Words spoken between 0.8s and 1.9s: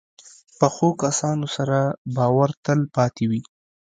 کسانو سره